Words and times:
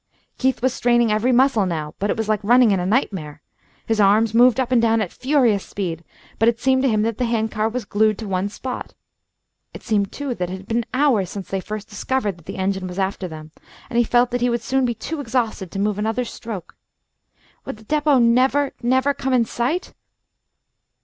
Keith 0.39 0.63
was 0.63 0.73
straining 0.73 1.11
every 1.11 1.31
muscle 1.31 1.67
now, 1.67 1.93
but 1.99 2.09
it 2.09 2.17
was 2.17 2.27
like 2.27 2.43
running 2.43 2.71
in 2.71 2.79
a 2.79 2.87
nightmare. 2.87 3.43
His 3.85 4.01
arms 4.01 4.33
moved 4.33 4.59
up 4.59 4.71
and 4.71 4.81
down 4.81 4.99
at 4.99 5.11
a 5.13 5.15
furious 5.15 5.63
speed, 5.63 6.03
but 6.39 6.49
it 6.49 6.59
seemed 6.59 6.81
to 6.81 6.89
him 6.89 7.03
that 7.03 7.19
the 7.19 7.25
hand 7.25 7.51
car 7.51 7.69
was 7.69 7.85
glued 7.85 8.17
to 8.17 8.27
one 8.27 8.49
spot. 8.49 8.95
It 9.75 9.83
seemed, 9.83 10.11
too, 10.11 10.33
that 10.33 10.49
it 10.49 10.57
had 10.57 10.67
been 10.67 10.87
hours 10.91 11.29
since 11.29 11.49
they 11.49 11.59
first 11.61 11.87
discovered 11.87 12.39
that 12.39 12.47
the 12.47 12.57
engine 12.57 12.87
was 12.87 12.97
after 12.97 13.27
them, 13.27 13.51
and 13.91 13.99
he 13.99 14.03
felt 14.03 14.31
that 14.31 14.41
he 14.41 14.49
would 14.49 14.63
soon 14.63 14.85
be 14.85 14.95
too 14.95 15.19
exhausted 15.19 15.69
to 15.69 15.77
move 15.77 15.99
another 15.99 16.25
stroke. 16.25 16.75
Would 17.65 17.77
the 17.77 17.83
depot 17.83 18.17
never 18.17 18.71
never 18.81 19.13
come 19.13 19.33
in 19.33 19.45
sight? 19.45 19.93